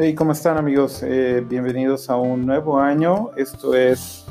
[0.00, 1.02] Hey, ¿cómo están amigos?
[1.02, 3.32] Eh, bienvenidos a un nuevo año.
[3.36, 4.24] Esto es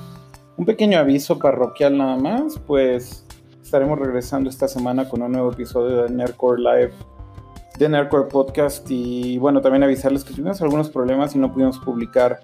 [0.55, 3.25] un pequeño aviso parroquial nada más, pues
[3.61, 6.93] estaremos regresando esta semana con un nuevo episodio de Nerdcore Live,
[7.77, 12.39] de Nerdcore Podcast y bueno, también avisarles que tuvimos algunos problemas y no pudimos publicar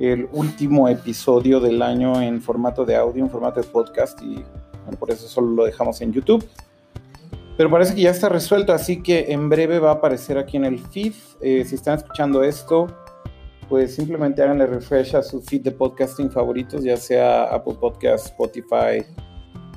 [0.00, 4.44] el último episodio del año en formato de audio, en formato de podcast y
[4.82, 6.44] bueno, por eso solo lo dejamos en YouTube.
[7.56, 10.66] Pero parece que ya está resuelto, así que en breve va a aparecer aquí en
[10.66, 11.14] el feed.
[11.40, 12.86] Eh, si están escuchando esto,
[13.68, 19.04] pues simplemente háganle refresh a su feed de podcasting favoritos, ya sea Apple Podcast, Spotify,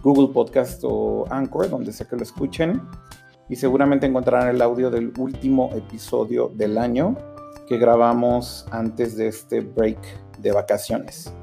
[0.04, 2.82] Google Podcast o Anchor, donde sea que lo escuchen.
[3.48, 7.16] Y seguramente encontrarán el audio del último episodio del año
[7.68, 10.00] que grabamos antes de este break
[10.40, 11.34] de vacaciones.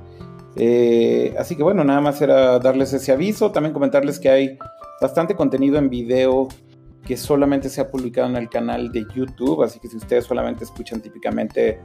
[0.56, 4.58] Eh, así que bueno, nada más era darles ese aviso, también comentarles que hay
[5.00, 6.48] bastante contenido en video
[7.06, 10.64] que solamente se ha publicado en el canal de YouTube, así que si ustedes solamente
[10.64, 11.80] escuchan típicamente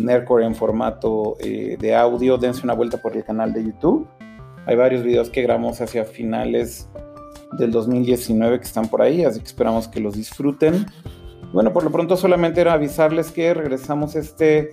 [0.00, 4.06] Nerdcore en formato eh, de audio, dense una vuelta por el canal de YouTube.
[4.66, 6.88] Hay varios videos que grabamos hacia finales
[7.52, 10.86] del 2019 que están por ahí, así que esperamos que los disfruten.
[11.52, 14.72] Bueno, por lo pronto solamente era avisarles que regresamos este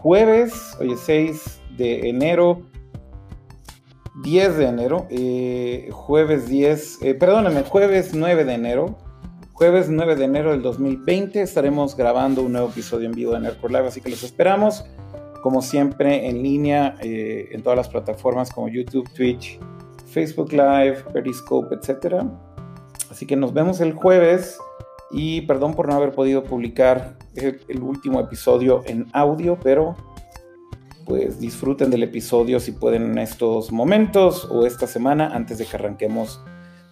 [0.00, 2.62] jueves, hoy es 6 de enero,
[4.22, 7.18] 10 de enero, eh, jueves 10, eh,
[7.68, 8.96] jueves 9 de enero,
[9.52, 13.74] jueves 9 de enero del 2020 estaremos grabando un nuevo episodio en vivo de Nerdcore
[13.74, 14.86] Live, así que los esperamos,
[15.42, 19.60] como siempre, en línea, eh, en todas las plataformas como YouTube, Twitch,
[20.06, 22.24] Facebook Live, Periscope, etc.
[23.10, 24.58] Así que nos vemos el jueves
[25.10, 29.94] y perdón por no haber podido publicar el último episodio en audio, pero
[31.06, 35.76] pues disfruten del episodio si pueden en estos momentos o esta semana antes de que
[35.76, 36.40] arranquemos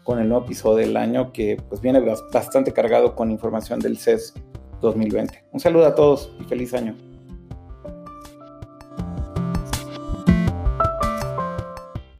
[0.04, 2.00] con el nuevo episodio del año que pues viene
[2.32, 4.34] bastante cargado con información del CES
[4.80, 5.44] 2020.
[5.52, 7.13] Un saludo a todos y feliz año.